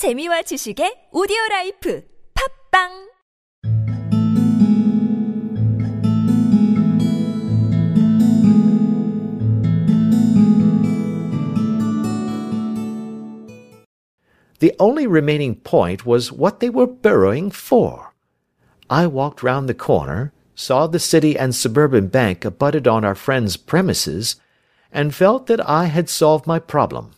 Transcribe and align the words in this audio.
재미와 0.00 0.48
지식의 0.48 1.10
오디오 1.12 1.36
라이프 1.50 2.00
팝빵 2.32 3.10
The 14.60 14.72
only 14.80 15.06
remaining 15.06 15.56
point 15.56 16.06
was 16.06 16.32
what 16.32 16.60
they 16.60 16.70
were 16.70 16.86
burrowing 16.86 17.50
for. 17.50 18.14
I 18.88 19.06
walked 19.06 19.42
round 19.42 19.68
the 19.68 19.74
corner, 19.74 20.32
saw 20.54 20.86
the 20.86 20.98
City 20.98 21.36
and 21.36 21.54
Suburban 21.54 22.08
Bank 22.08 22.46
abutted 22.46 22.88
on 22.88 23.04
our 23.04 23.14
friend's 23.14 23.58
premises, 23.58 24.36
and 24.90 25.14
felt 25.14 25.46
that 25.48 25.60
I 25.68 25.92
had 25.92 26.08
solved 26.08 26.46
my 26.46 26.58
problem. 26.58 27.12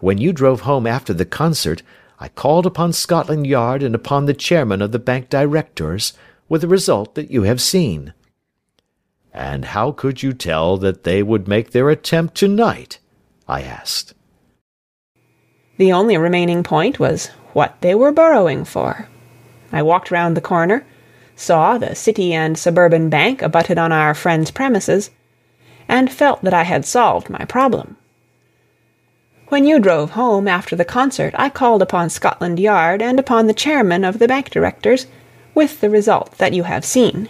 When 0.00 0.18
you 0.18 0.32
drove 0.32 0.62
home 0.62 0.86
after 0.86 1.12
the 1.12 1.26
concert, 1.26 1.82
I 2.18 2.28
called 2.28 2.66
upon 2.66 2.92
Scotland 2.92 3.46
Yard 3.46 3.82
and 3.82 3.94
upon 3.94 4.26
the 4.26 4.34
chairman 4.34 4.82
of 4.82 4.92
the 4.92 4.98
bank 4.98 5.28
directors, 5.28 6.14
with 6.48 6.62
the 6.62 6.68
result 6.68 7.14
that 7.14 7.30
you 7.30 7.44
have 7.44 7.60
seen. 7.60 8.12
And 9.32 9.66
how 9.66 9.92
could 9.92 10.22
you 10.22 10.32
tell 10.32 10.76
that 10.78 11.04
they 11.04 11.22
would 11.22 11.46
make 11.46 11.70
their 11.70 11.90
attempt 11.90 12.34
to-night? 12.36 12.98
I 13.46 13.62
asked. 13.62 14.14
The 15.76 15.92
only 15.92 16.16
remaining 16.16 16.62
point 16.62 16.98
was 16.98 17.28
what 17.52 17.80
they 17.80 17.94
were 17.94 18.12
burrowing 18.12 18.64
for. 18.64 19.08
I 19.70 19.82
walked 19.82 20.10
round 20.10 20.36
the 20.36 20.40
corner, 20.40 20.84
saw 21.36 21.78
the 21.78 21.94
City 21.94 22.34
and 22.34 22.58
Suburban 22.58 23.08
Bank 23.08 23.40
abutted 23.42 23.78
on 23.78 23.92
our 23.92 24.14
friend's 24.14 24.50
premises, 24.50 25.10
and 25.88 26.10
felt 26.10 26.42
that 26.42 26.54
I 26.54 26.64
had 26.64 26.84
solved 26.84 27.30
my 27.30 27.44
problem. 27.44 27.96
When 29.50 29.66
you 29.66 29.80
drove 29.80 30.12
home 30.12 30.46
after 30.46 30.76
the 30.76 30.84
concert, 30.84 31.34
I 31.36 31.48
called 31.48 31.82
upon 31.82 32.08
Scotland 32.08 32.60
Yard 32.60 33.02
and 33.02 33.18
upon 33.18 33.48
the 33.48 33.52
chairman 33.52 34.04
of 34.04 34.20
the 34.20 34.28
bank 34.28 34.50
directors, 34.50 35.08
with 35.56 35.80
the 35.80 35.90
result 35.90 36.38
that 36.38 36.52
you 36.52 36.62
have 36.62 36.84
seen. 36.84 37.28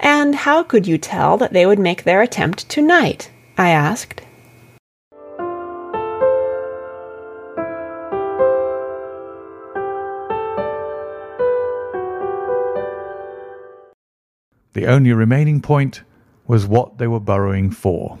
And 0.00 0.34
how 0.34 0.62
could 0.62 0.86
you 0.86 0.96
tell 0.96 1.36
that 1.36 1.52
they 1.52 1.66
would 1.66 1.78
make 1.78 2.04
their 2.04 2.22
attempt 2.22 2.66
to-night? 2.70 3.30
I 3.58 3.68
asked. 3.68 4.22
The 14.72 14.86
only 14.86 15.12
remaining 15.12 15.60
point 15.60 16.04
was 16.46 16.66
what 16.66 16.96
they 16.96 17.06
were 17.06 17.20
burrowing 17.20 17.70
for. 17.70 18.18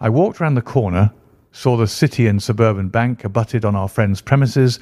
I 0.00 0.08
walked 0.08 0.38
round 0.38 0.56
the 0.56 0.62
corner, 0.62 1.12
saw 1.54 1.76
the 1.76 1.86
City 1.86 2.26
and 2.26 2.42
Suburban 2.42 2.88
Bank 2.88 3.24
abutted 3.24 3.64
on 3.64 3.76
our 3.76 3.88
friend's 3.88 4.20
premises, 4.20 4.80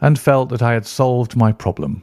and 0.00 0.18
felt 0.18 0.48
that 0.48 0.62
I 0.62 0.72
had 0.72 0.86
solved 0.86 1.36
my 1.36 1.52
problem. 1.52 2.02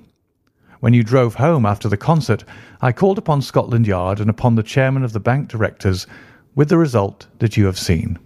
When 0.81 0.93
you 0.93 1.03
drove 1.03 1.35
home 1.35 1.65
after 1.65 1.89
the 1.89 1.97
concert, 1.97 2.43
I 2.79 2.91
called 2.91 3.17
upon 3.17 3.41
Scotland 3.41 3.87
Yard 3.87 4.19
and 4.19 4.29
upon 4.29 4.53
the 4.53 4.61
chairman 4.61 5.03
of 5.03 5.13
the 5.13 5.19
bank 5.19 5.49
directors, 5.49 6.05
with 6.53 6.69
the 6.69 6.77
result 6.77 7.25
that 7.39 7.57
you 7.57 7.65
have 7.65 7.79
seen. 7.79 8.19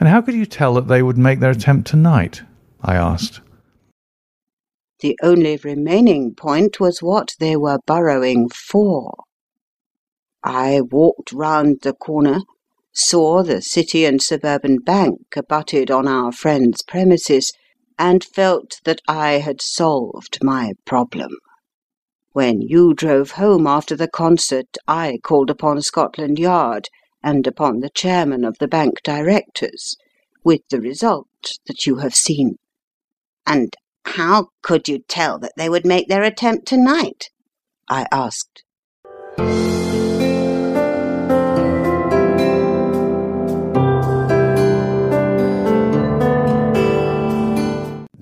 And 0.00 0.08
how 0.08 0.22
could 0.22 0.34
you 0.34 0.46
tell 0.46 0.74
that 0.74 0.88
they 0.88 1.02
would 1.02 1.18
make 1.18 1.40
their 1.40 1.50
attempt 1.50 1.86
tonight? 1.86 2.42
I 2.82 2.96
asked. 2.96 3.42
The 5.00 5.18
only 5.22 5.58
remaining 5.62 6.34
point 6.34 6.80
was 6.80 7.02
what 7.02 7.34
they 7.38 7.54
were 7.54 7.80
burrowing 7.86 8.48
for. 8.48 9.24
I 10.42 10.80
walked 10.80 11.32
round 11.32 11.82
the 11.82 11.92
corner, 11.92 12.40
saw 12.94 13.42
the 13.42 13.60
City 13.60 14.04
and 14.04 14.22
Suburban 14.22 14.78
Bank 14.78 15.20
abutted 15.36 15.90
on 15.90 16.06
our 16.06 16.32
friend's 16.32 16.82
premises, 16.82 17.52
and 17.98 18.24
felt 18.24 18.80
that 18.84 19.00
I 19.06 19.32
had 19.32 19.60
solved 19.60 20.38
my 20.42 20.72
problem. 20.84 21.30
When 22.32 22.60
you 22.60 22.94
drove 22.94 23.32
home 23.32 23.66
after 23.66 23.94
the 23.94 24.08
concert, 24.08 24.76
I 24.88 25.18
called 25.22 25.50
upon 25.50 25.82
Scotland 25.82 26.38
Yard 26.38 26.88
and 27.22 27.46
upon 27.46 27.80
the 27.80 27.90
chairman 27.90 28.44
of 28.44 28.58
the 28.58 28.68
bank 28.68 29.02
directors, 29.02 29.96
with 30.42 30.60
the 30.70 30.80
result 30.80 31.28
that 31.66 31.86
you 31.86 31.96
have 31.96 32.14
seen. 32.14 32.56
And 33.46 33.74
how 34.04 34.48
could 34.62 34.88
you 34.88 35.00
tell 35.08 35.38
that 35.38 35.52
they 35.56 35.68
would 35.68 35.86
make 35.86 36.08
their 36.08 36.22
attempt 36.22 36.66
tonight? 36.66 37.30
I 37.88 38.06
asked. 38.12 38.62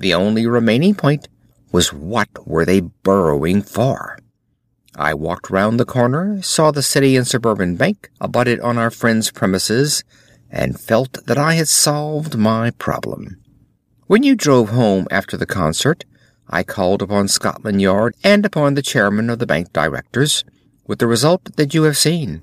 The 0.02 0.14
only 0.14 0.48
remaining 0.48 0.96
point 0.96 1.28
was 1.70 1.92
what 1.92 2.28
were 2.44 2.64
they 2.64 2.80
burrowing 2.80 3.62
for? 3.62 4.18
I 4.96 5.14
walked 5.14 5.48
round 5.48 5.78
the 5.78 5.84
corner, 5.84 6.42
saw 6.42 6.72
the 6.72 6.82
City 6.82 7.16
and 7.16 7.24
Suburban 7.24 7.76
Bank 7.76 8.10
abutted 8.20 8.58
on 8.60 8.78
our 8.78 8.91
friend's 8.91 9.30
premises, 9.30 10.02
and 10.50 10.78
felt 10.78 11.24
that 11.26 11.38
I 11.38 11.54
had 11.54 11.68
solved 11.68 12.36
my 12.36 12.72
problem. 12.72 13.41
When 14.08 14.24
you 14.24 14.34
drove 14.34 14.70
home 14.70 15.06
after 15.12 15.36
the 15.36 15.46
concert, 15.46 16.04
I 16.48 16.64
called 16.64 17.00
upon 17.00 17.28
Scotland 17.28 17.80
Yard 17.80 18.16
and 18.24 18.44
upon 18.44 18.74
the 18.74 18.82
chairman 18.82 19.30
of 19.30 19.38
the 19.38 19.46
bank 19.46 19.72
directors, 19.72 20.44
with 20.84 20.98
the 20.98 21.06
result 21.06 21.54
that 21.54 21.74
you 21.74 21.84
have 21.84 21.96
seen. 21.96 22.42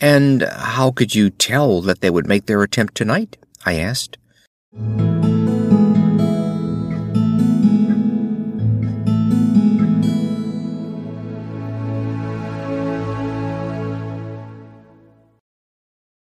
And 0.00 0.42
how 0.42 0.90
could 0.90 1.14
you 1.14 1.30
tell 1.30 1.80
that 1.82 2.00
they 2.00 2.10
would 2.10 2.26
make 2.26 2.46
their 2.46 2.64
attempt 2.64 2.96
tonight? 2.96 3.36
I 3.64 3.74
asked. 3.74 4.18